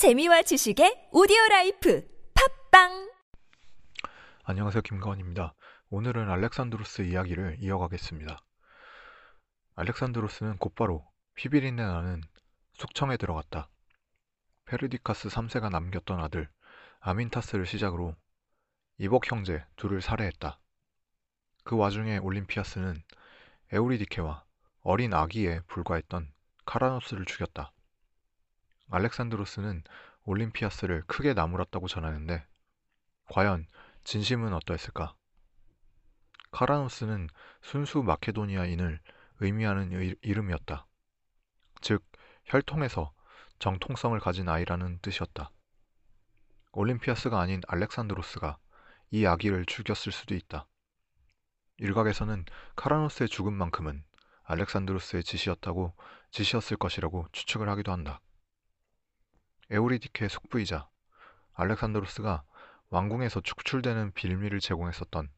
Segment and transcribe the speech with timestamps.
[0.00, 2.08] 재미와 지식의 오디오 라이프
[2.70, 3.12] 팟빵
[4.44, 4.80] 안녕하세요.
[4.80, 5.52] 김가원입니다.
[5.90, 8.40] 오늘은 알렉산드로스 이야기를 이어가겠습니다.
[9.74, 12.22] 알렉산드로스는 곧바로 피비린내 나는
[12.72, 13.68] 숙청에 들어갔다.
[14.64, 16.48] 페르디카스 3세가 남겼던 아들
[17.00, 18.16] 아민타스를 시작으로
[18.96, 20.58] 이복 형제 둘을 살해했다.
[21.64, 22.96] 그 와중에 올림피아스는
[23.70, 24.44] 에우리디케와
[24.80, 26.32] 어린 아기에 불과했던
[26.64, 27.74] 카라노스를 죽였다.
[28.90, 29.82] 알렉산드로스는
[30.24, 32.46] 올림피아스를 크게 나무랐다고 전하는데
[33.30, 33.66] 과연
[34.04, 35.14] 진심은 어떠했을까?
[36.50, 37.28] 카라노스는
[37.62, 39.00] 순수 마케도니아인을
[39.40, 40.86] 의미하는 이름이었다.
[41.80, 42.04] 즉,
[42.44, 43.12] 혈통에서
[43.60, 45.50] 정통성을 가진 아이라는 뜻이었다.
[46.72, 48.58] 올림피아스가 아닌 알렉산드로스가
[49.10, 50.66] 이 아기를 죽였을 수도 있다.
[51.78, 52.44] 일각에서는
[52.76, 54.04] 카라노스의 죽음만큼은
[54.42, 55.94] 알렉산드로스의 지시였다고
[56.30, 58.20] 지시였을 것이라고 추측을 하기도 한다.
[59.70, 60.88] 에우리디케의 숙부이자
[61.54, 62.42] 알렉산드로스가
[62.90, 65.30] 왕궁에서 축출되는 빌미를 제공했었던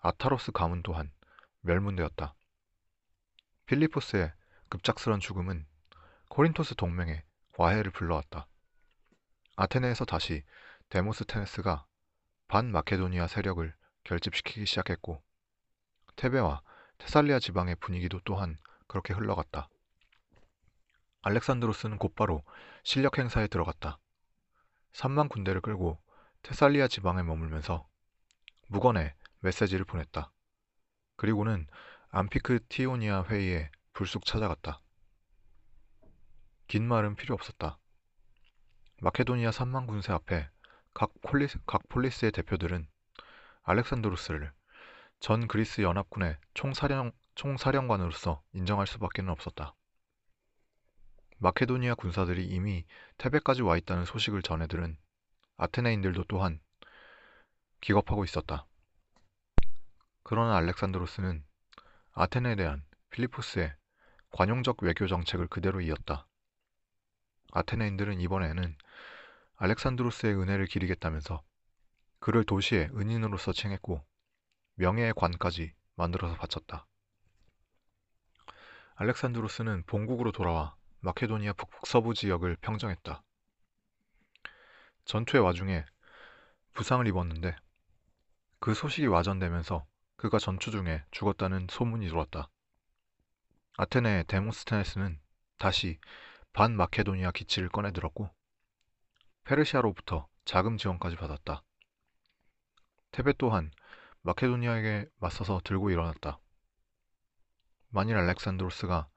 [0.00, 1.12] 아타로스 가문 또한
[1.60, 2.34] 멸문되었다.
[3.66, 4.32] 필리포스의
[4.70, 5.66] 급작스런 죽음은
[6.28, 7.24] 코린토스 동맹에
[7.56, 8.46] 와해를 불러왔다.
[9.56, 10.42] 아테네에서 다시
[10.88, 11.86] 데모스테네스가
[12.48, 15.22] 반마케도니아 세력을 결집시키기 시작했고
[16.16, 16.62] 테베와
[16.98, 19.68] 테살리아 지방의 분위기도 또한 그렇게 흘러갔다.
[21.24, 22.44] 알렉산드로스는 곧바로
[22.82, 23.98] 실력 행사에 들어갔다.
[24.92, 25.98] 3만 군대를 끌고
[26.42, 27.88] 테살리아 지방에 머물면서
[28.68, 30.30] 무건에 메시지를 보냈다.
[31.16, 31.66] 그리고는
[32.10, 34.82] 암피크티오니아 회의에 불쑥 찾아갔다.
[36.68, 37.78] 긴 말은 필요 없었다.
[39.00, 40.48] 마케도니아 3만 군세 앞에
[40.92, 42.86] 각, 폴리스, 각 폴리스의 대표들은
[43.62, 44.52] 알렉산드로스를
[45.20, 49.74] 전 그리스 연합군의 총사령, 총사령관으로서 인정할 수밖에 없었다.
[51.38, 52.84] 마케도니아 군사들이 이미
[53.18, 54.96] 테베까지 와 있다는 소식을 전해 들은
[55.56, 56.60] 아테네인들도 또한
[57.80, 58.66] 기겁하고 있었다.
[60.22, 61.44] 그러나 알렉산드로스는
[62.12, 63.74] 아테네에 대한 필리포스의
[64.30, 66.26] 관용적 외교 정책을 그대로 이었다.
[67.52, 68.76] 아테네인들은 이번에는
[69.56, 71.42] 알렉산드로스의 은혜를 기리겠다면서
[72.18, 74.04] 그를 도시의 은인으로서 칭했고
[74.76, 76.86] 명예의 관까지 만들어서 바쳤다.
[78.96, 83.22] 알렉산드로스는 본국으로 돌아와 마케도니아 북서부 지역을 평정했다.
[85.04, 85.84] 전투의 와중에
[86.72, 87.54] 부상을 입었는데
[88.58, 92.48] 그 소식이 와전되면서 그가 전투 중에 죽었다는 소문이 돌았다.
[93.76, 95.20] 아테네의 데모스테네스는
[95.58, 95.98] 다시
[96.54, 98.30] 반 마케도니아 기치를 꺼내들었고
[99.44, 101.62] 페르시아로부터 자금 지원까지 받았다.
[103.10, 103.70] 테베 또한
[104.22, 106.40] 마케도니아에게 맞서서 들고 일어났다.
[107.90, 109.10] 만일 알렉산드로스가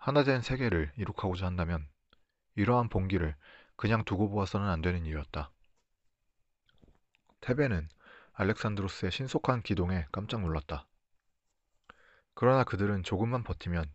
[0.00, 1.86] 하나 된 세계를 이룩하고자 한다면
[2.54, 3.36] 이러한 봉기를
[3.76, 5.52] 그냥 두고 보아서는 안 되는 일이었다.
[7.42, 7.86] 테베는
[8.32, 10.86] 알렉산드로스의 신속한 기동에 깜짝 놀랐다.
[12.32, 13.92] 그러나 그들은 조금만 버티면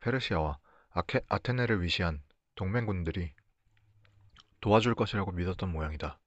[0.00, 0.58] 페르시아와
[0.90, 2.20] 아케, 아테네를 위시한
[2.56, 3.32] 동맹군들이
[4.60, 6.18] 도와줄 것이라고 믿었던 모양이다.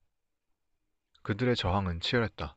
[1.24, 2.56] 그들의 저항은 치열했다.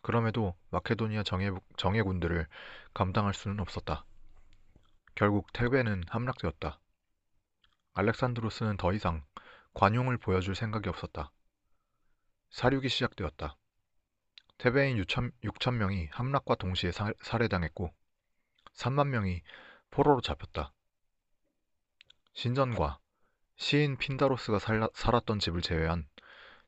[0.00, 2.46] 그럼에도 마케도니아 정예, 정예군들을
[2.94, 4.06] 감당할 수는 없었다.
[5.16, 6.78] 결국 테베는 함락되었다.
[7.94, 9.24] 알렉산드로스는 더 이상
[9.72, 11.32] 관용을 보여줄 생각이 없었다.
[12.50, 13.56] 사륙이 시작되었다.
[14.58, 17.94] 테베인 6천, 6천 명이 함락과 동시에 사, 살해당했고
[18.74, 19.40] 3만 명이
[19.90, 20.74] 포로로 잡혔다.
[22.34, 22.98] 신전과
[23.56, 26.06] 시인 핀다로스가 살라, 살았던 집을 제외한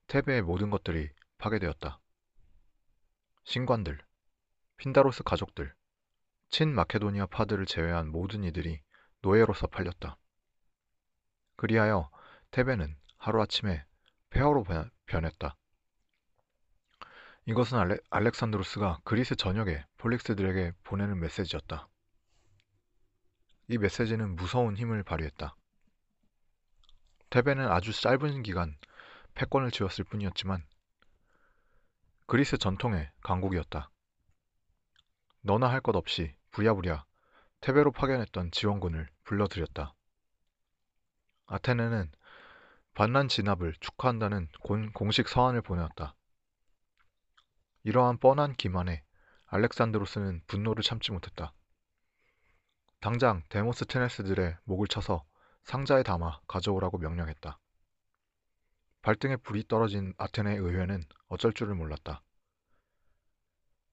[0.07, 2.01] 테베의 모든 것들이 파괴되었다.
[3.45, 4.03] 신관들,
[4.79, 5.75] 핀다로스 가족들,
[6.51, 8.81] 친 마케도니아 파들을 제외한 모든 이들이
[9.21, 10.17] 노예로서 팔렸다.
[11.57, 12.11] 그리하여
[12.51, 13.85] 테베는 하루아침에
[14.31, 14.65] 폐허로
[15.07, 15.57] 변했다.
[17.47, 21.89] 이것은 알레, 알렉산드로스가 그리스 전역의 폴릭스들에게 보내는 메시지였다.
[23.69, 25.57] 이 메시지는 무서운 힘을 발휘했다.
[27.31, 28.77] 테베는 아주 짧은 기간
[29.35, 30.65] 패권을 쥐었을 뿐이었지만
[32.27, 33.91] 그리스 전통의 강국이었다.
[35.41, 37.05] 너나 할 것 없이 부랴부랴
[37.61, 39.95] 테베로 파견했던 지원군을 불러들였다.
[41.47, 42.13] 아테네는
[42.95, 44.49] 반란 진압을 축하한다는
[44.93, 46.15] 공식 서한을 보내었다.
[47.85, 49.03] 이러한 뻔한 기만에
[49.47, 51.55] 알렉산드로스는 분노를 참지 못했다.
[53.01, 55.25] 당장 데모스테네스들의 목을 쳐서
[55.63, 57.59] 상자에 담아 가져오라고 명령했다.
[59.03, 62.23] 발등에 불이 떨어진 아테네 의회는 어쩔 줄을 몰랐다.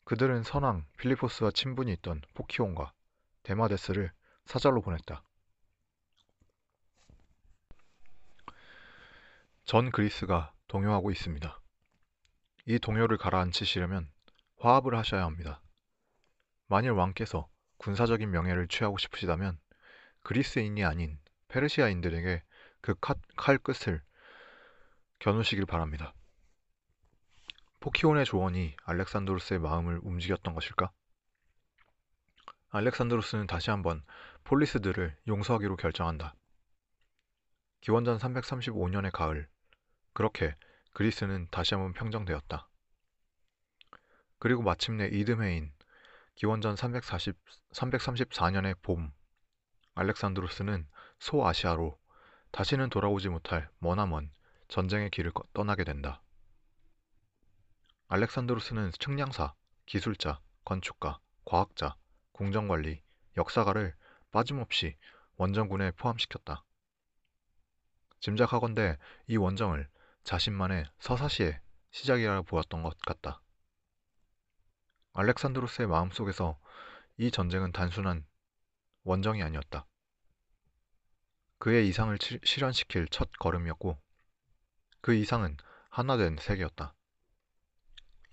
[0.06, 2.94] 그들은 선왕 필리포스와 친분이 있던 포키온과
[3.44, 4.12] 데마데스를
[4.46, 5.24] 사절로 보냈다.
[9.66, 11.60] 전 그리스가 동요하고 있습니다.
[12.68, 14.12] 이 동요를 가라앉히시려면
[14.58, 15.62] 화합을 하셔야 합니다.
[16.68, 19.60] 만일 왕께서 군사적인 명예를 취하고 싶으시다면
[20.24, 22.44] 그리스인이 아닌 페르시아인들에게
[22.82, 22.96] 그
[23.38, 24.04] 칼 끝을
[25.20, 26.14] 겨누시길 바랍니다.
[27.86, 30.92] 포키온의 조언이 알렉산드로스의 마음을 움직였던 것일까?
[32.72, 34.04] 알렉산드로스는 다시 한번
[34.44, 36.34] 폴리스들을 용서하기로 결정한다.
[37.82, 39.48] 기원전 335년의 가을,
[40.14, 40.56] 그렇게
[40.94, 42.68] 그리스는 다시 한번 평정되었다.
[44.40, 45.72] 그리고 마침내 이듬해인
[46.34, 47.36] 기원전 340,
[47.72, 49.14] 334년의 봄,
[49.94, 50.88] 알렉산드로스는
[51.20, 52.00] 소아시아로
[52.50, 54.32] 다시는 돌아오지 못할 머나먼
[54.70, 56.24] 전쟁의 길을 떠나게 된다.
[58.08, 59.56] 알렉산드로스는 측량사,
[59.88, 61.96] 기술자, 건축가, 과학자,
[62.34, 63.02] 궁정관리,
[63.36, 63.96] 역사가를
[64.32, 64.96] 빠짐없이
[65.38, 66.64] 원정군에 포함시켰다.
[68.20, 68.98] 짐작하건대
[69.28, 69.90] 이 원정을
[70.24, 71.60] 자신만의 서사시의
[71.92, 73.42] 시작이라 보았던 것 같다.
[75.14, 76.60] 알렉산드로스의 마음속에서
[77.18, 78.24] 이 전쟁은 단순한
[79.04, 79.88] 원정이 아니었다.
[81.58, 83.98] 그의 이상을 실현시킬 첫 걸음이었고
[85.02, 85.58] 그 이상은
[85.90, 86.94] 하나된 세계였다.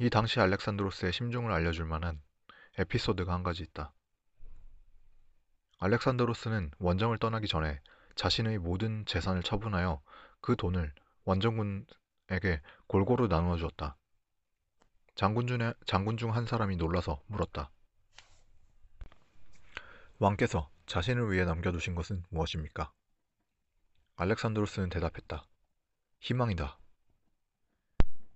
[0.02, 2.20] 이 당시 알렉산드로스의 심중을 알려줄 만한
[2.76, 3.94] 에피소드가 한 가지 있다.
[5.78, 7.80] 알렉산드로스는 원정을 떠나기 전에
[8.16, 10.02] 자신의 모든 재산을 처분하여
[10.40, 13.96] 그 돈을 원정군에게 골고루 나누어 주었다.
[15.14, 17.70] 장군, 중에, 장군 중 한 사람이 놀라서 물었다.
[20.18, 22.90] 왕께서 자신을 위해 남겨두신 것은 무엇입니까?
[24.16, 25.46] 알렉산드로스는 대답했다.
[26.18, 26.81] 희망이다.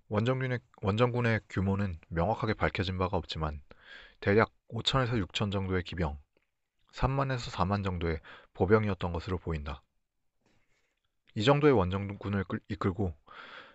[0.09, 3.61] 원정군의, 원정군의 규모는 명확하게 밝혀진 바가 없지만
[4.21, 6.17] 대략 5천에서 6천 정도의 기병,
[6.93, 8.21] 3만에서 4만 정도의
[8.53, 9.83] 보병이었던 것으로 보인다.
[11.35, 13.13] 이 정도의 원정군을 이끌고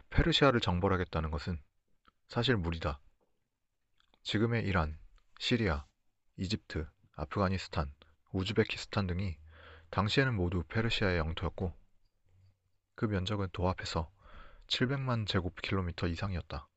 [0.09, 1.61] 페르시아를 정벌하겠다는 것은
[2.29, 2.99] 사실 무리다.
[4.23, 4.99] 지금의 이란,
[5.39, 5.85] 시리아,
[6.39, 7.93] 이집트, 아프가니스탄,
[8.33, 9.37] 우즈베키스탄 등이
[9.91, 11.75] 당시에는 모두 페르시아의 영토였고
[12.95, 14.11] 그 면적은 도합해서
[14.67, 16.69] 700만 제곱킬로미터 이상이었다.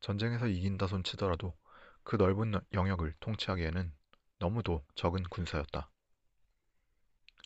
[0.00, 1.56] 전쟁에서 이긴다 손치더라도
[2.02, 3.92] 그 넓은 영역을 통치하기에는
[4.38, 5.90] 너무도 적은 군사였다.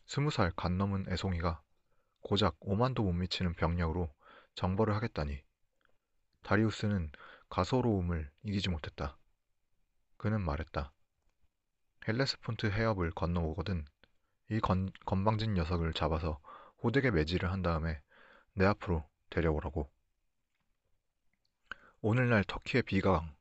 [0.06, 1.62] 스무 살 갓 넘은 애송이가
[2.20, 4.12] 고작 5만도 못 미치는 병력으로
[4.54, 5.42] 정벌을 하겠다니
[6.42, 7.12] 다리우스는
[7.50, 9.16] 가소로움을 이기지 못했다.
[10.16, 10.92] 그는 말했다.
[12.08, 13.84] 헬레스폰트 해협을 건너오거든
[14.50, 16.40] 이 건, 건방진 녀석을 잡아서
[16.82, 18.00] 호되게 매질을 한 다음에
[18.58, 19.88] 내 앞으로 데려오라고.
[22.00, 23.32] 오늘날 터키의 비강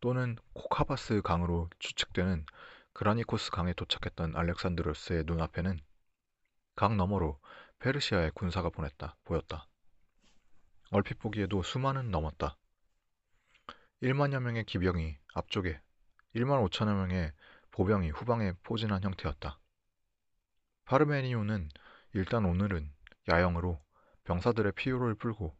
[0.00, 2.44] 또는 코카바스 강으로 추측되는
[2.92, 5.80] 그라니코스 강에 도착했던 알렉산드로스의 눈앞에는
[6.76, 7.40] 강 너머로
[7.78, 9.66] 페르시아의 군사가 보냈다, 보였다.
[10.90, 12.58] 얼핏 보기에도 수만은 넘었다.
[14.02, 15.80] 1만여 명의 기병이 앞쪽에
[16.34, 17.32] 1만 5천여 명의
[17.70, 19.58] 보병이 후방에 포진한 형태였다.
[20.84, 21.70] 파르메니오는
[22.12, 22.92] 일단 오늘은
[23.30, 23.80] 야영으로
[24.28, 25.56] 병사들의 피로를 풀고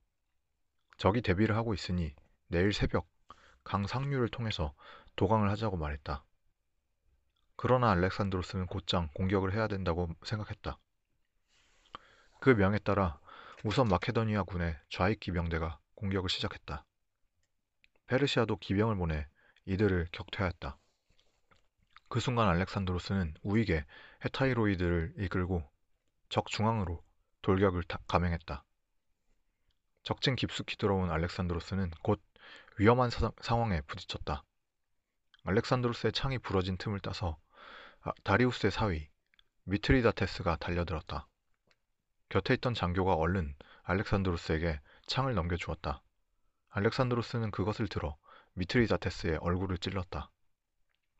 [0.98, 2.14] 적이 대비를 하고 있으니
[2.48, 3.08] 내일 새벽
[3.64, 4.74] 강 상류를 통해서
[5.16, 6.22] 도강을 하자고 말했다.
[7.56, 10.78] 그러나 알렉산드로스는 곧장 공격을 해야 된다고 생각했다.
[12.40, 13.18] 그 명에 따라
[13.64, 16.84] 우선 마케도니아 군의 좌익 기병대가 공격을 시작했다.
[18.06, 19.26] 페르시아도 기병을 보내
[19.64, 20.76] 이들을 격퇴하였다.
[22.10, 23.86] 그 순간 알렉산드로스는 우익에
[24.26, 25.66] 헤타이로이드를 이끌고
[26.28, 27.02] 적 중앙으로
[27.42, 28.64] 돌격을 감행했다.
[30.02, 32.22] 적진 깊숙이 들어온 알렉산드로스는 곧
[32.78, 34.44] 위험한 사, 상황에 부딪혔다.
[35.44, 37.38] 알렉산드로스의 창이 부러진 틈을 타서
[38.00, 39.08] 아, 다리우스의 사위
[39.64, 41.26] 미트리다테스가 달려들었다.
[42.28, 46.02] 곁에 있던 장교가 얼른 알렉산드로스에게 창을 넘겨주었다.
[46.70, 48.16] 알렉산드로스는 그것을 들어
[48.54, 50.30] 미트리다테스의 얼굴을 찔렀다.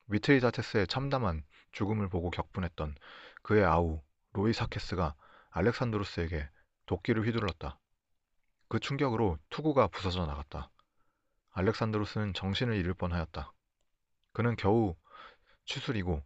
[0.06, 2.96] 미트리다테스의 참담한 죽음을 보고 격분했던
[3.42, 5.14] 그의 아우 로이사케스가
[5.58, 6.48] 알렉산드로스에게
[6.86, 7.80] 도끼를 휘둘렀다.
[8.68, 10.70] 그 충격으로 투구가 부서져 나갔다.
[11.50, 13.52] 알렉산드로스는 정신을 잃을 뻔하였다.
[14.32, 14.94] 그는 겨우
[15.64, 16.22] 추스리고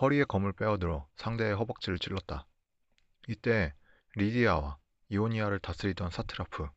[0.00, 2.48] 허리에 검을 빼어들어 상대의 허벅지를 찔렀다.
[3.28, 3.72] 이때
[4.16, 4.78] 리디아와
[5.10, 6.68] 이오니아를 다스리던 사트라프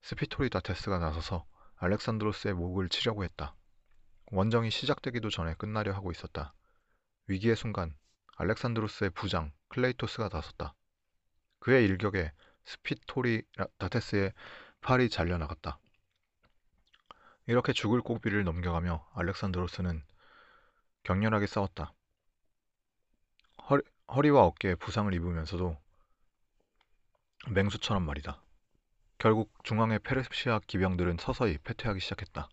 [0.00, 3.54] 스피토리다테스가 나서서 알렉산드로스의 목을 치려고 했다.
[4.32, 6.54] 원정이 시작되기도 전에 끝나려 하고 있었다.
[7.26, 7.94] 위기의 순간
[8.36, 10.74] 알렉산드로스의 부장 클레이토스가 나섰다.
[11.60, 12.32] 그의 일격에
[12.64, 14.32] 스피토리다테스의
[14.80, 15.78] 팔이 잘려나갔다.
[17.46, 20.04] 이렇게 죽을 고비를 넘겨가며 알렉산드로스는
[21.04, 21.94] 격렬하게 싸웠다.
[23.70, 23.82] 허리,
[24.14, 25.78] 허리와 어깨에 부상을 입으면서도
[27.50, 28.42] 맹수처럼 말이다.
[29.16, 32.48] 결국 중앙의 페르시아 기병들은 서서히 패퇴하기 시작했다.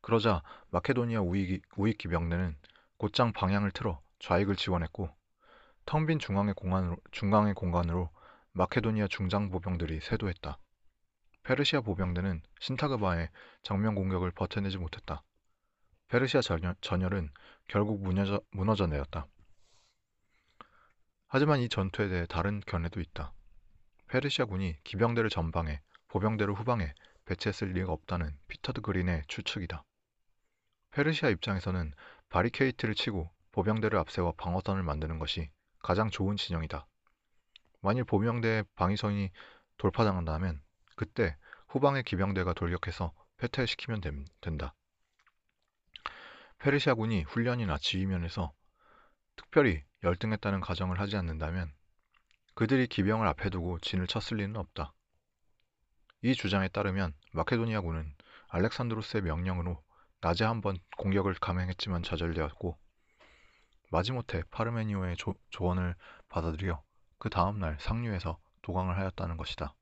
[0.00, 2.56] 그러자 마케도니아 우익, 우익 기병대는
[2.96, 5.10] 곧장 방향을 틀어 좌익을 지원했고
[5.84, 8.10] 텅 빈 중앙의 공간으로, 중앙의 공간으로
[8.52, 10.58] 마케도니아 중장 보병들이 쇄도했다.
[11.42, 13.28] 페르시아 보병대는 신타그바의
[13.62, 15.22] 정면 공격을 버텨내지 못했다.
[16.08, 17.30] 페르시아 전열, 전열 은
[17.66, 19.26] 결국 무너져, 무너져 내렸다.
[21.26, 23.32] 하지만 이 전투에 대해 다른 견해도 있다.
[24.08, 26.92] 페르시아군이 기병대를 전방에 보병대를 후방에
[27.24, 29.82] 배치했을 리가 없다는 피터 그린의 추측이다.
[30.90, 31.92] 페르시아 입장에서는
[32.28, 35.50] 바리케이트를 치고 보병대를 앞세워 방어선을 만드는 것이
[35.82, 36.86] 가장 좋은 진영이다.
[37.80, 39.30] 만일 보병대의 방위선이
[39.76, 40.62] 돌파당한다면
[40.96, 41.36] 그때
[41.68, 44.00] 후방의 기병대가 돌격해서 패퇴시키면
[44.40, 44.74] 된다.
[46.58, 48.52] 페르시아군이 훈련이나 지휘면에서
[49.34, 51.72] 특별히 열등했다는 가정을 하지 않는다면
[52.54, 54.94] 그들이 기병을 앞에 두고 진을 쳤을 리는 없다.
[56.22, 58.14] 이 주장에 따르면 마케도니아군은
[58.48, 59.82] 알렉산드로스의 명령으로
[60.20, 62.78] 낮에 한번 공격을 감행했지만 좌절되었고
[63.92, 65.94] 마지못해 파르메니오의 조, 조언을
[66.30, 66.82] 받아들여
[67.18, 69.74] 그 다음날 상류에서 도강을 하였다는 것이다.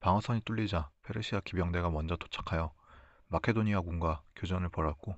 [0.00, 2.72] 방어선이 뚫리자 페르시아 기병대가 먼저 도착하여
[3.28, 5.16] 마케도니아군과 교전을 벌였고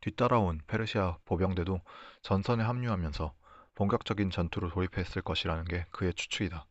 [0.00, 1.80] 뒤따라온 페르시아 보병대도
[2.22, 3.34] 전선에 합류하면서
[3.74, 6.66] 본격적인 전투로 돌입했을 것이라는 게 그의 추측이다.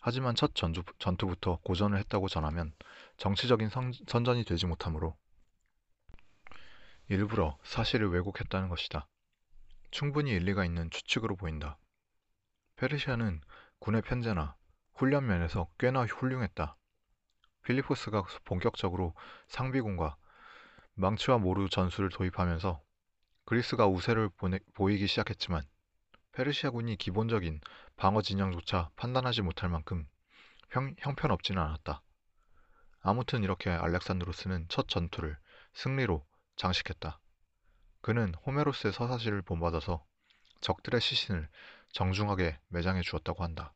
[0.00, 2.72] 하지만 첫 전주, 전투부터 고전을 했다고 전하면
[3.16, 5.16] 정치적인 선, 선전이 되지 못하므로
[7.08, 9.06] 일부러 사실을 왜곡했다는 것이다.
[9.90, 11.78] 충분히 일리가 있는 추측으로 보인다.
[12.76, 13.40] 페르시아는
[13.78, 14.56] 군의 편제나
[14.94, 16.76] 훈련 면에서 꽤나 훌륭했다.
[17.62, 19.14] 필리포스가 본격적으로
[19.48, 20.16] 상비군과
[20.94, 22.82] 망치와 모루 전술을 도입하면서
[23.44, 25.62] 그리스가 우세를 보내, 보이기 시작했지만
[26.32, 27.60] 페르시아군이 기본적인
[27.96, 30.06] 방어 진영조차 판단하지 못할 만큼
[30.70, 32.02] 형, 형편없지는 않았다.
[33.00, 35.36] 아무튼 이렇게 알렉산드로스는 첫 전투를
[35.74, 36.24] 승리로
[36.62, 37.18] 장식했다.
[38.02, 40.04] 그는 호메로스의 서사시를 본받아서
[40.60, 41.48] 적들의 시신을
[41.90, 43.74] 정중하게 매장해 주었다고 한다.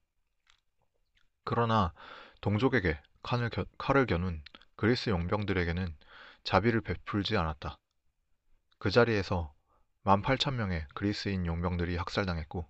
[1.43, 1.93] 그러나
[2.41, 4.41] 동족에게 칼을, 겨, 칼을 겨눈
[4.77, 5.97] 그리스 용병들에게는
[6.45, 7.77] 자비를 베풀지 않았다.
[8.79, 9.53] 그 자리에서
[10.05, 12.69] 18,000명의 그리스인 용병들이 학살당했고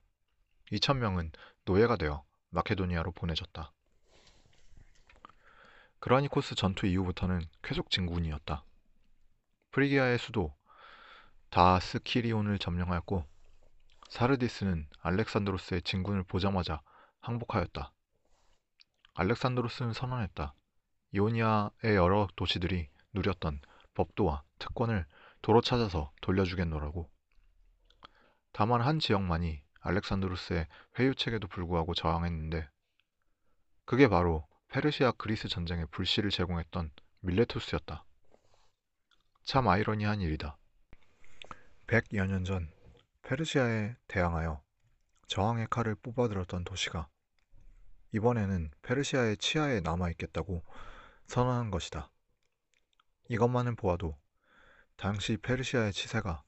[0.73, 1.30] 2,000명은
[1.66, 3.70] 노예가 되어 마케도니아로 보내졌다.
[5.99, 8.64] 그라니코스 전투 이후부터는 쾌속 진군이었다.
[9.76, 10.54] 프리기아의 수도
[11.50, 13.26] 다스키리온을 점령하였고
[14.09, 16.80] 사르디스는 알렉산드로스의 진군을 보자마자
[17.21, 17.92] 항복하였다.
[19.12, 20.54] 알렉산드로스는 선언했다.
[21.12, 23.61] 이오니아의 여러 도시들이 누렸던
[23.92, 25.04] 법도와 특권을
[25.42, 27.11] 도로 찾아서 돌려주겠노라고.
[28.52, 30.68] 다만 한 지역만이 알렉산드로스의
[30.99, 32.66] 회유책에도 불구하고 저항했는데
[33.85, 38.05] 그게 바로 페르시아 그리스 전쟁의 불씨를 제공했던 밀레투스였다.
[39.47, 40.59] 참 아이러니한 일이다.
[41.87, 42.69] 100여 년 전
[43.23, 44.61] 페르시아에 대항하여
[45.29, 47.09] 저항의 칼을 뽑아들었던 도시가
[48.11, 50.65] 이번에는 페르시아의 치하에 남아있겠다고
[51.29, 52.11] 선언한 것이다.
[53.29, 54.19] 이것만을 보아도
[54.97, 56.43] 당시 페르시아의 치세가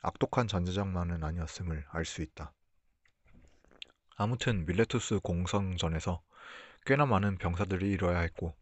[0.00, 2.54] 악독한 전제장만은 아니었음을 알 수 있다.
[4.16, 6.22] 아무튼 밀레투스 공성전에서
[6.86, 8.56] 꽤나 많은 병사들이 이뤄야 했고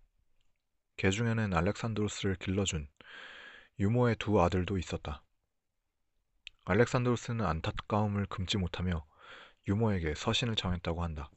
[0.97, 2.89] 개 중에는 알렉산드로스를 길러준
[3.79, 5.23] 유모의 두 아들도 있었다.
[6.65, 9.07] 알렉산드로스는 안타까움을 금치 못하며
[9.69, 11.31] 유모에게 서신을 정했다고 한다.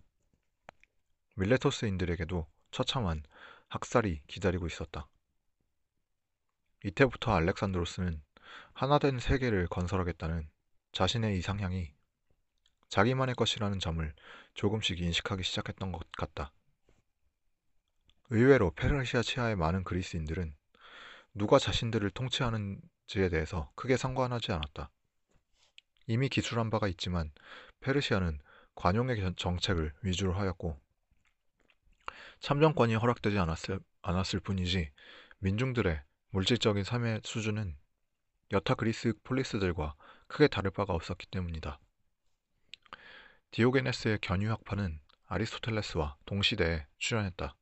[1.36, 3.24] 밀레토스인들에게도 처참한
[3.68, 5.08] 학살이 기다리고 있었다.
[6.86, 8.22] 이때부터 알렉산드로스는
[8.74, 10.50] 하나된 세계를 건설하겠다는
[10.94, 11.94] 자신의 이상향이
[12.88, 14.16] 자기만의 것이라는 점을
[14.54, 16.54] 조금씩 인식하기 시작했던 것 같다.
[18.30, 20.56] 의외로 페르시아 치하의 많은 그리스인들은
[21.40, 24.92] 누가 자신들을 통치하는지에 대해서 크게 상관하지 않았다.
[26.06, 27.32] 이미 기술한 바가 있지만
[27.80, 28.40] 페르시아는
[28.76, 30.78] 관용의 정책을 위주로 하였고
[32.42, 34.92] 참정권이 허락되지 않았을, 않았을 뿐이지
[35.38, 37.78] 민중들의 물질적인 삶의 수준은
[38.52, 39.96] 여타 그리스 폴리스들과
[40.28, 41.80] 크게 다를 바가 없었기 때문이다.
[43.52, 47.56] 디오게네스의 견유학파는 아리스토텔레스와 동시대에 출연했다.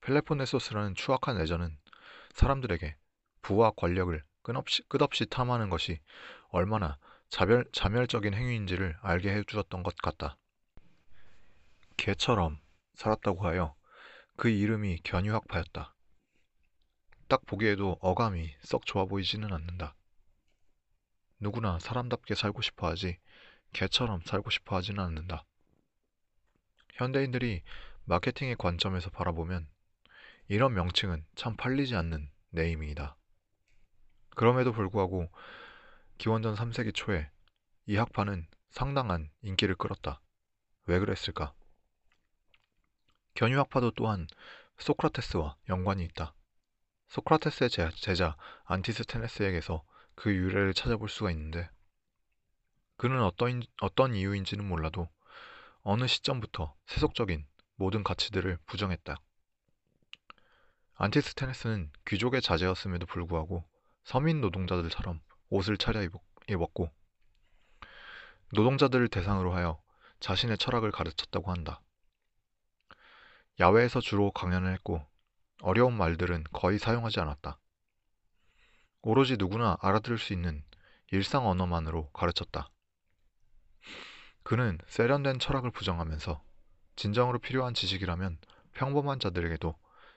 [0.00, 1.78] 펠레포네소스라는 추악한 애전은
[2.34, 2.96] 사람들에게
[3.42, 6.00] 부와 권력을 끝없이, 끝없이 탐하는 것이
[6.48, 6.98] 얼마나
[7.28, 10.36] 자멸, 자멸적인 행위인지를 알게 해주었던 것 같다.
[11.96, 12.60] 개처럼
[12.94, 13.74] 살았다고 하여
[14.36, 15.94] 그 이름이 견유학파였다.
[17.28, 19.94] 딱 보기에도 어감이 썩 좋아 보이지는 않는다.
[21.40, 23.18] 누구나 사람답게 살고 싶어 하지
[23.72, 25.44] 개처럼 살고 싶어 하지는 않는다.
[26.94, 27.62] 현대인들이
[28.04, 29.68] 마케팅의 관점에서 바라보면
[30.48, 33.16] 이런 명칭은 참 팔리지 않는 네이밍이다.
[34.36, 35.30] 그럼에도 불구하고
[36.18, 37.30] 기원전 3세기 초에
[37.86, 40.20] 이 학파는 상당한 인기를 끌었다.
[40.86, 41.54] 왜 그랬을까?
[43.34, 44.26] 견유학파도 또한
[44.78, 46.34] 소크라테스와 연관이 있다.
[47.08, 49.84] 소크라테스의 제자 안티스테네스에게서
[50.14, 51.70] 그 유래를 찾아볼 수가 있는데
[52.96, 55.08] 그는 어떤, 어떤 이유인지는 몰라도
[55.82, 57.46] 어느 시점부터 세속적인
[57.76, 59.20] 모든 가치들을 부정했다.
[60.96, 63.64] 안티스테네스는 귀족의 자제였음에도 불구하고
[64.04, 65.20] 서민 노동자들처럼
[65.50, 66.08] 옷을 차려
[66.48, 66.90] 입었고
[68.52, 69.82] 노동자들을 대상으로 하여
[70.20, 71.80] 자신의 철학을 가르쳤다고 한다.
[73.58, 75.04] 야외에서 주로 강연을 했고
[75.62, 77.58] 어려운 말들은 거의 사용하지 않았다.
[79.02, 80.64] 오로지 누구나 알아들을 수 있는
[81.10, 82.70] 일상 언어만으로 가르쳤다.
[84.42, 86.42] 그는 세련된 철학을 부정하면서
[86.96, 88.38] 진정으로 필요한 지식이라면
[88.72, 89.74] 평범한 자들에게도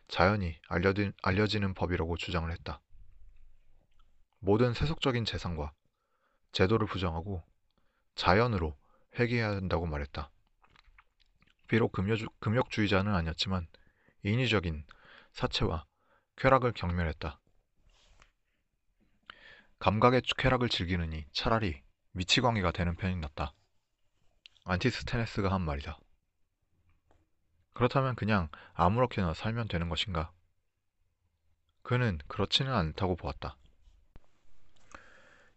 [0.07, 0.59] 자연히
[1.21, 2.81] 알려지는 법이라고 주장을 했다.
[4.39, 5.73] 모든 세속적인 재산과
[6.51, 7.43] 제도를 부정하고
[8.15, 8.77] 자연으로
[9.19, 10.31] 회귀해야 한다고 말했다.
[11.67, 13.67] 비록 금여주, 금욕주의자는 아니었지만
[14.23, 14.85] 인위적인
[15.33, 15.85] 사체와
[16.37, 17.39] 쾌락을 경멸했다.
[19.79, 21.83] 감각의 쾌락을 즐기느니 차라리
[22.13, 23.53] 미치광이가 되는 편이 낫다.
[24.63, 25.99] 안티스테네스가 한 말이다.
[27.77, 30.31] 그렇다면 그냥 아무렇게나 살면 되는 것인가?
[31.83, 33.55] 그는 그렇지는 않다고 보았다.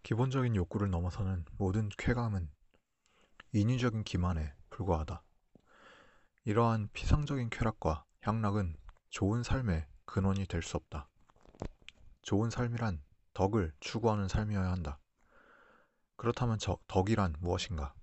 [0.02, 2.50] 기본적인 욕구를 넘어서는 모든 쾌감은
[3.52, 5.22] 인위적인 기만에 불과하다.
[6.44, 8.76] 이러한 피상적인 쾌락과 향락은
[9.08, 11.08] 좋은 삶의 근원이 될 수 없다.
[12.20, 14.98] 좋은 삶이란 덕을 추구하는 삶이어야 한다.
[16.16, 17.94] 그렇다면 저, 덕이란 무엇인가?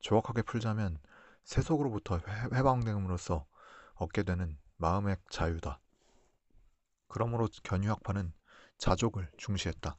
[0.00, 0.98] 정확하게 풀자면
[1.50, 2.20] 세속으로부터
[2.54, 3.44] 해방됨으로써
[3.94, 5.80] 얻게 되는 마음의 자유다.
[7.08, 8.32] 그러므로 견유학파는
[8.78, 9.96] 자족을 중시했다.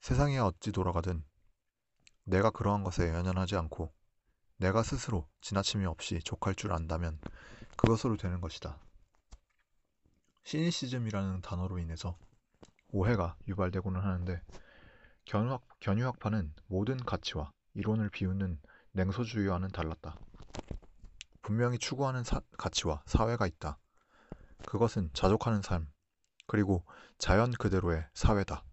[0.00, 1.22] 세상이 어찌 돌아가든
[2.24, 3.92] 내가 그러한 것에 연연하지 않고
[4.56, 7.20] 내가 스스로 지나침이 없이 족할 줄 안다면
[7.76, 8.78] 그것으로 되는 것이다.
[10.44, 12.16] 시니시즘이라는 단어로 인해서
[12.88, 14.40] 오해가 유발되고는 하는데
[15.26, 18.58] 견유학, 견유학파는 모든 가치와 이론을 비웃는
[18.92, 20.16] 냉소주의와는 달랐다.
[21.48, 23.78] 분명히 추구하는 사, 가치와 사회가 있다.
[24.66, 25.90] 그것은 자족하는 삶,
[26.46, 26.84] 그리고
[27.16, 28.64] 자연 그대로의 사회다.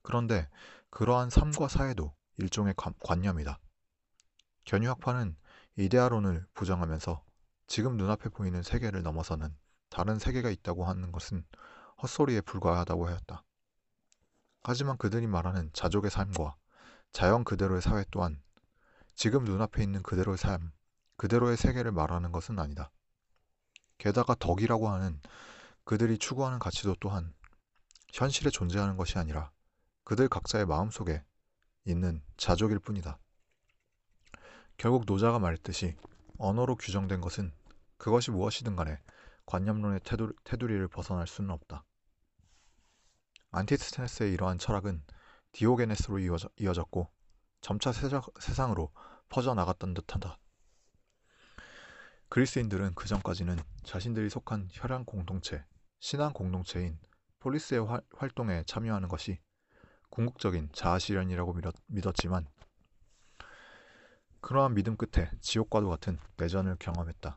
[0.00, 0.48] 그런데
[0.88, 2.72] 그러한 삶과 사회도 일종의
[3.04, 3.60] 관념이다.
[4.64, 5.36] 견유학파는
[5.76, 7.22] 이데아론을 부정하면서
[7.66, 9.54] 지금 눈앞에 보이는 세계를 넘어서는
[9.90, 11.44] 다른 세계가 있다고 하는 것은
[12.02, 13.44] 헛소리에 불과하다고 하였다.
[14.62, 16.56] 하지만 그들이 말하는 자족의 삶과
[17.12, 18.42] 자연 그대로의 사회 또한
[19.14, 20.72] 지금 눈앞에 있는 그대로의 삶,
[21.20, 22.90] 그대로의 세계를 말하는 것은 아니다.
[23.98, 25.20] 게다가 덕이라고 하는
[25.84, 27.34] 그들이 추구하는 가치도 또한
[28.10, 29.50] 현실에 존재하는 것이 아니라
[30.04, 31.22] 그들 각자의 마음속에
[31.84, 33.18] 있는 자족일 뿐이다.
[34.78, 35.94] 결국 노자가 말했듯이
[36.38, 37.52] 언어로 규정된 것은
[37.98, 38.98] 그것이 무엇이든 간에
[39.44, 40.00] 관념론의
[40.44, 41.84] 테두리, 를 벗어날 수는 없다.
[43.50, 45.04] 안티스테네스의 이러한 철학은
[45.52, 47.10] 디오게네스로 이어져, 고
[47.60, 48.90] 점차 세상으로
[49.28, 50.38] 퍼져나갔던 듯하다.
[52.30, 55.64] 그리스인들은 그 전까지는 자신들이 속한 혈연 공동체,
[55.98, 56.96] 신앙 공동체인
[57.40, 59.40] 폴리스의 화, 활동에 참여하는 것이
[60.10, 61.56] 궁극적인 자아 실현이라고
[61.88, 62.46] 믿었지만
[64.40, 67.36] 그러한 믿음 끝에 지옥과도 같은 내전을 경험했다.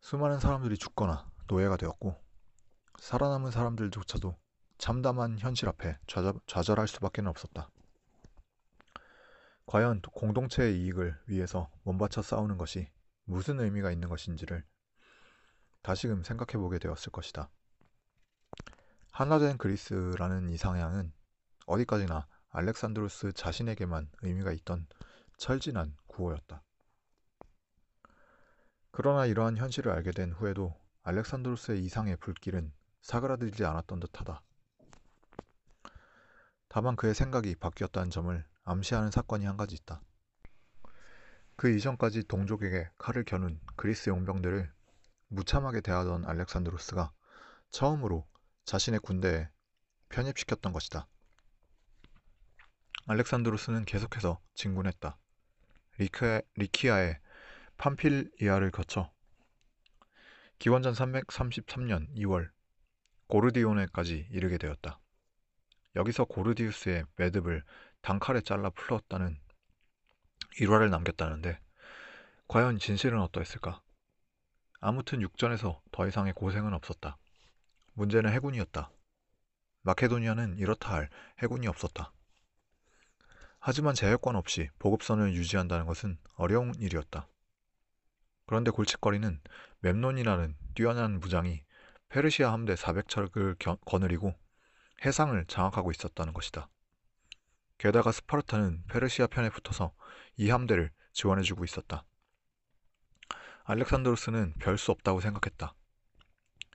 [0.00, 2.22] 수많은 사람들이 죽거나 노예가 되었고
[2.98, 4.36] 살아남은 사람들조차도
[4.76, 7.70] 참담한 현실 앞에 좌절, 할 수밖에 없었다.
[9.70, 12.90] 과연 공동체의 이익을 위해서 몸바쳐 싸우는 것이
[13.22, 14.64] 무슨 의미가 있는 것인지를
[15.82, 17.48] 다시금 생각해 보게 되었을 것이다.
[19.12, 21.12] 하나된 그리스라는 이 상향은
[21.66, 24.88] 어디까지나 알렉산드로스 자신에게만 의미가 있던
[25.36, 26.64] 철진한 구호였다.
[28.90, 34.42] 그러나 이러한 현실을 알게 된 후에도 알렉산드로스의 이상의 불길은 사그라들지 않았던 듯하다.
[36.66, 40.02] 다만 그의 생각이 바뀌었다는 점을 암시하는 사건이 한 가지 있다.
[41.56, 44.72] 그 이전까지 동족에게 칼을 겨눈 그리스 용병들을
[45.28, 47.12] 무참하게 대하던 알렉산드로스가
[47.70, 48.26] 처음으로
[48.64, 49.48] 자신의 군대에
[50.08, 51.06] 편입시켰던 것이다.
[53.06, 55.16] 알렉산드로스는 계속해서 진군했다.
[55.98, 57.18] 리크, 리키아의
[57.76, 59.12] 판필리아를 거쳐
[60.58, 62.50] 기원전 333년 2월
[63.28, 65.00] 고르디온에까지 이르게 되었다.
[65.96, 67.64] 여기서 고르디우스의 매듭을
[68.02, 69.38] 단칼에 잘라 풀었다는
[70.60, 71.60] 일화를 남겼다는데
[72.48, 73.80] 과연 진실은 어떠했을까?
[74.80, 77.16] 아무튼 육전에서 더 이상의 고생은 없었다.
[77.94, 78.90] 문제는 해군이었다.
[79.82, 81.10] 마케도니아는 이렇다 할
[81.42, 82.12] 해군이 없었다.
[83.58, 87.28] 하지만 제해권 없이 보급선을 유지한다는 것은 어려운 일이었다.
[88.46, 89.40] 그런데 골칫거리는
[89.84, 91.62] mem논이라는 뛰어난 무장이
[92.08, 94.34] 페르시아 함대 400척을 거느리고
[95.04, 96.68] 해상을 장악하고 있었다는 것이다.
[97.80, 99.94] 게다가 스파르타는 페르시아 편에 붙어서
[100.36, 102.04] 이 함대를 지원해주고 있었다.
[103.64, 105.74] 알렉산드로스는 별 수 없다고 생각했다.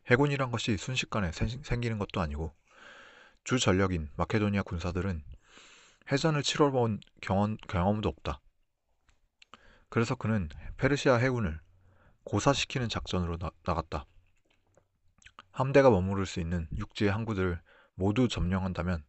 [0.08, 2.56] 해군이란 것이 순식간에 생기는 것도 아니고
[3.44, 5.24] 주 전력인 마케도니아 군사들은
[6.12, 8.42] 해전을 치러본 경험, 경험도 없다.
[9.90, 11.60] 그래서 그는 페르시아 해군을
[12.24, 14.08] 고사시키는 작전으로 나, 나갔다.
[15.52, 17.62] 함대가 머무를 수 있는 육지의 항구들을
[17.94, 19.04] 모두 점령한다면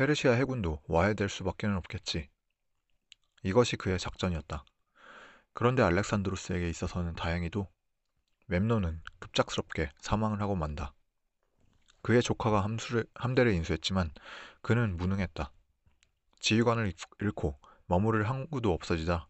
[0.00, 2.30] 페르시아 해군도 와해될 수밖에 없겠지.
[3.42, 4.64] 이것이 그의 작전이었다.
[5.52, 7.68] 그런데 알렉산드로스에게 있어서는 다행히도
[8.48, 10.94] mem논은 급작스럽게 사망을 하고 만다.
[12.00, 14.10] 그의 조카가 함수를, 함대를 인수했지만
[14.62, 15.52] 그는 무능했다.
[16.38, 19.28] 지휘관을 잃고 머무를 항구도 없어지자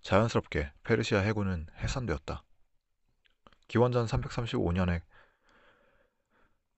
[0.00, 2.44] 자연스럽게 페르시아 해군은 해산되었다.
[3.66, 5.02] 기원전 335년에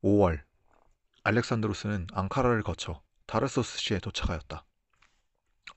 [0.03, 0.43] 5월
[1.23, 4.65] 알렉산드로스는 앙카라를 거쳐 다르소스시에 도착하였다.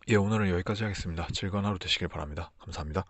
[0.08, 1.28] 예, 오늘은 여기까지 하겠습니다.
[1.34, 2.52] 즐거운 하루 되시길 바랍니다.
[2.58, 3.06] 감사합니다.